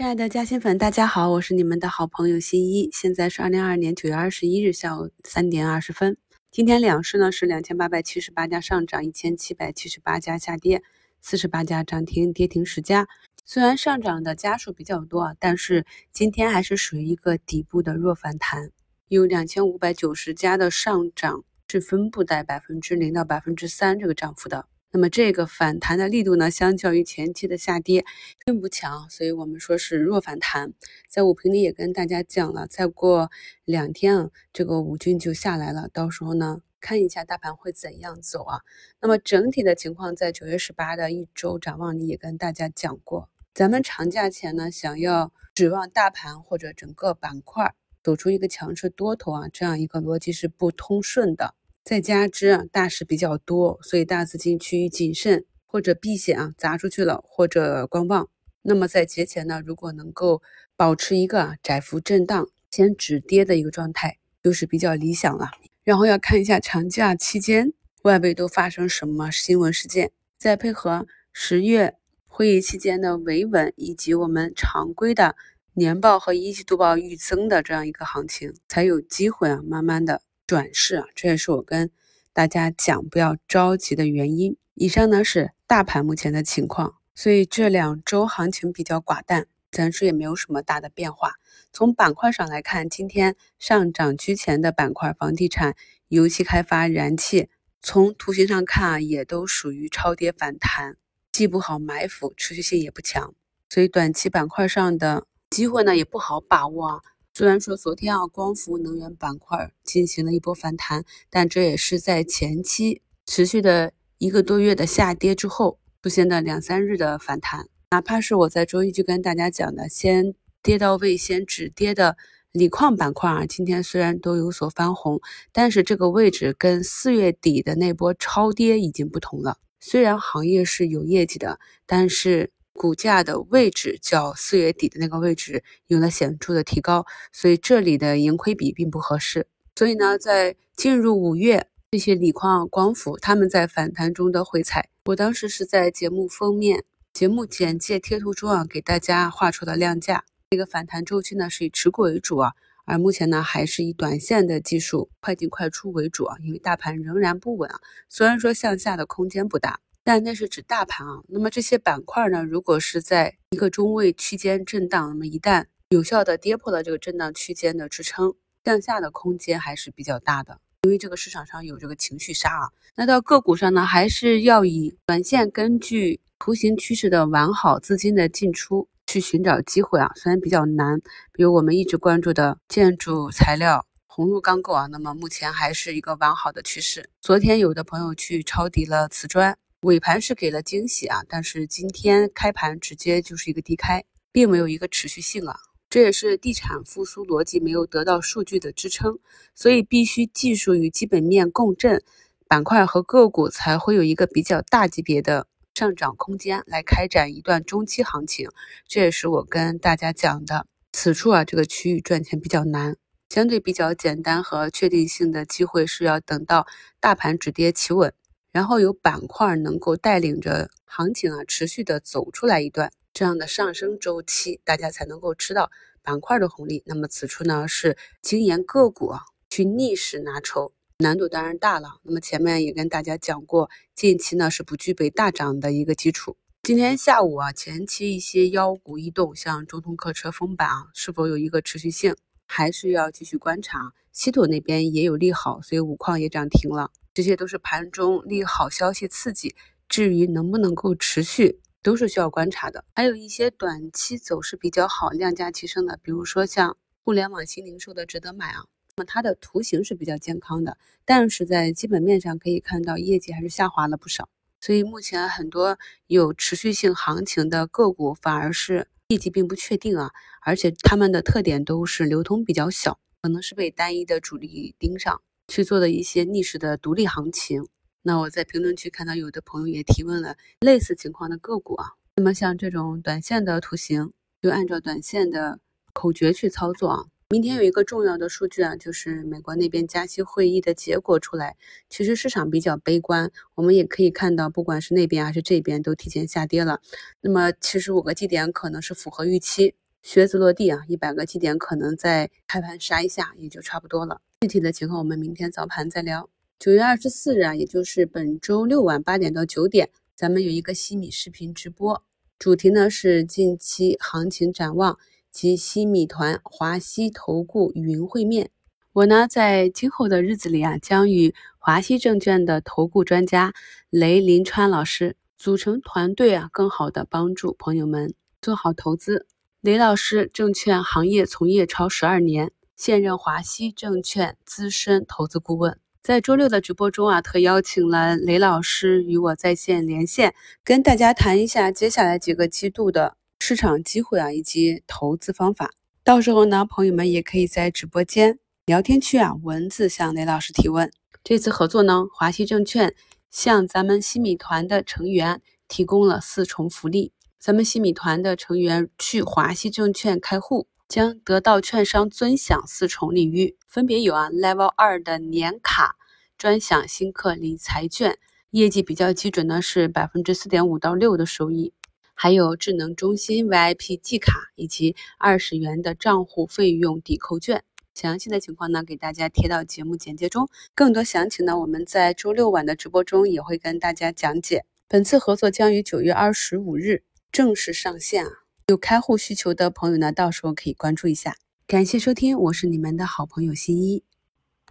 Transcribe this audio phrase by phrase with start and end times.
[0.00, 2.88] 亲爱的嘉兴粉，大家好，我是你们的好朋友新一。
[2.90, 6.16] 现在是二零二二年九月二十一日下午三点二十分。
[6.50, 10.82] 今天两市呢是两千八百七十八家上涨，一千七百七十八家下跌，
[11.20, 13.08] 四十八家涨停，跌停十家。
[13.44, 18.70] 虽然上涨的家数比较多啊，但是今天还是属于一个底部的弱反弹，
[19.08, 24.64] 有两千五百九十家的上涨是分布在百分之零到百分之三这个涨幅的。
[24.92, 28.04] 那么这个反弹的力度呢，相较于前期的下跌
[28.44, 30.72] 并不强，所以我们说是弱反弹。
[31.08, 33.30] 在五评里也跟大家讲了，再过
[33.64, 38.62] 两天啊，这个五均就下来了，到时候呢，看一下大盘会怎样走啊。
[39.00, 51.54] 那么整体的情况，在九月十八的一周展望里也跟大家讲过，咱们长假前呢，想要指望大盘或者整个板块走出一个强势多头啊，这样一个逻辑是不通顺的。
[51.90, 58.28] 再加之啊大市比较多，所以大资金趋于谨慎或者避险啊，砸出去了或者观望。
[58.62, 60.40] 那么在节前呢，如果能够
[60.76, 65.50] 保持一个窄幅震荡、先止跌的一个状态，就是比较理想了。
[65.82, 71.96] 然后要看一下长假期间外围都发生什么新闻事件，再配合十月
[72.28, 75.34] 会议期间的维稳，以及我们常规的
[75.74, 80.22] 年报和一季度报预增的这样一个行情，才有机会啊，慢慢的。
[80.50, 81.92] 转势啊，这也是我跟
[82.32, 84.56] 大家讲不要着急的原因。
[84.74, 91.34] 以上呢是大盘目前的情况，所以这两周行情比较寡淡，暂时也没有什么大的变化。
[91.72, 95.76] 从板块上来看，今天上涨居前的板块，房地产、
[96.08, 97.48] 油气开发、燃气，
[97.80, 100.96] 从图形上看啊，也都属于超跌反弹，
[101.30, 103.32] 既不好埋伏，持续性也不强，
[103.68, 107.00] 所以短期板块上的机会呢也不好把握啊。
[107.32, 117.68] 虽然说昨天啊，光伏能源板块进行了一波反弹，但这也是在前期持续的一个多月的下跌之后出现的两三日的反弹。
[117.92, 122.16] 哪怕是我在周一就跟大家讲的，先跌到位先止跌的
[122.52, 125.20] 锂矿板块啊，今天虽然都有所翻红，
[125.52, 129.58] 但是这个位置跟四月底的那波超跌已经不同了。
[129.78, 132.50] 虽然行业是有业绩的，但是。
[132.80, 139.46] 股价的位置较四月底的那个位置有了显著的提高，所以这里的盈亏比并不合适。
[139.76, 150.24] 所以呢，在进入五月，这些锂矿、光伏他们在反弹中的回踩，我当时是在节目封面、节目简介贴图中啊，给大家画出了量价。
[150.48, 152.52] 这个反弹周期呢是以持股为主啊，
[152.86, 159.80] 而目前呢还是以短线的技术快进快出为主啊，因为大盘仍然不稳啊，虽然说向下的空间不大。
[160.02, 162.42] 但那是指大盘啊，那么这些板块呢？
[162.42, 168.34] 如果是在一个中位区间震荡，那么一旦有效的跌破了这个震荡区间的支撑，
[168.64, 170.58] 向下的空间还是比较大的。
[170.82, 172.70] 因为这个市场上有这个情绪杀啊。
[172.96, 180.10] 那到个股上呢，还是要以短线根据图形趋势的完好资金的进出去寻找机会啊。
[180.16, 180.98] 虽然比较难，
[181.32, 187.10] 比如我们一直关注的建筑材料、红木钢构啊，那么目前还是一个完好的趋势。
[187.20, 189.58] 昨天有的朋友去抄底了瓷砖。
[189.80, 195.58] 尾盘是给了惊喜啊，但是今天开盘直接就是一个低开，并没有一个持续性啊，
[195.88, 199.18] 这也是地产复苏逻辑没有得到数据的支撑，
[199.54, 202.02] 所以必须技术与基本面共振，
[202.46, 208.50] 板块和个股才会有一个比较大级别的上涨空间来开展一段中期行情。
[208.86, 212.98] 这也是我跟大家讲的，此处啊这个区域赚钱比较难，
[213.30, 216.66] 相对比较简单和确定性的机会是要等到
[217.00, 218.12] 大盘止跌企稳。
[218.52, 225.70] 然后有板块能够带领着行情啊，持续的走出来一段这样的上升周期，大家才能够吃到
[226.02, 226.82] 板块的红利。
[226.86, 232.00] 那么此处呢是精研个股啊，去逆势拿筹，难度当然大了。
[232.02, 236.36] 那么前面也跟大家讲过，近期呢是不具备大涨的一个基础。
[236.62, 242.16] 今天下午啊，前期一些妖股异动，像中通客车封板啊，是否有一个持续性，
[242.46, 243.92] 还是要继续观察。
[244.12, 246.90] 稀土那边也有利好，所以五矿也涨停了。
[247.20, 249.54] 这些都是盘中利好消息刺激，
[249.90, 252.82] 至于能不能够持续，都是需要观察的。
[252.94, 258.64] 还有一些短期走势比较好、量价齐升的，比如说像互联网新零售的值得买啊。
[258.96, 264.30] 那么它的图形是比较健康的，但是在基本面上可以看到业绩还是下滑了不少。
[264.58, 270.10] 所以目前很多有持续性行情的个股反而是业绩并不确定啊，
[270.40, 275.20] 而且他们的特点都是流通比较小，可能是被单一的主力盯上。
[275.50, 277.66] 去做的一些逆势的独立行情，
[278.02, 281.94] 那我在评论区看到有的朋友也提问了类似情况的个股啊。
[282.14, 285.58] 那么像这种短线的图形，就按照短线的
[285.92, 287.04] 口诀去操作啊。
[287.30, 291.56] 明天有一个重要的数据啊，就是美国那边加息会议的结果出来，
[291.88, 296.80] 其实市场比较悲观，我们也可以看到，不管是那边还是这边都提前下跌了。
[297.20, 304.20] 那么七十五个基点可能是符合预期，靴子落地啊，一百个基点可能在开盘杀一下也就差不多了。
[304.42, 306.30] 具体的情况我们明天早盘再聊。
[306.58, 312.02] 九月二十四日啊，也就是本周六晚八点到九点，咱们有一个西米视频直播，
[312.38, 314.98] 主题呢是近期行情展望
[315.30, 318.48] 及西米团华西投顾云会面。
[318.94, 323.52] 我呢在今后的日子里啊，将与华西证券的投顾专家
[323.90, 329.26] 雷林川老师组成团队啊，更好的帮助朋友们做好投资。
[329.60, 335.78] 雷老师证券行业从业超十二年，现任华西证券资深投资顾问。
[336.02, 340.34] 在周六的直播中啊，特邀请了雷老师与我在线连线，
[340.64, 345.72] 跟大家谈一下接下来几个季度的市场机会啊，以及投资方法。
[346.02, 348.38] 到时候呢，朋友们也可以在直播间。
[348.64, 350.90] 聊天区啊，文字向雷老师提问。
[351.22, 352.94] 这次合作呢，华西证券
[353.30, 357.12] 向咱们西米团的成员提供了四重福利。
[357.38, 365.94] 咱们西米团的成员去华西证券开户，将得到券商尊享四重礼遇，分别有啊，Level 二的年卡
[366.36, 368.18] 专享新客理财券，
[368.50, 371.72] 业绩比较基准呢是百分之四点五到六的收益，
[372.12, 377.62] 还有智能中心 VIP 季卡以及二十元的账户费用抵扣券。
[377.94, 380.48] 详细的情况呢，给大家贴到节目简介中。
[380.74, 384.64] 更多详情呢，我们在周六晚的直播中也会跟大家讲解。
[384.88, 388.32] 本次合作将于九月二十五日正式上线啊！
[388.70, 391.34] 有开户需求的朋友呢，到时候可以关注一下。
[391.66, 394.04] 感谢收听，我是你们的好朋友新一。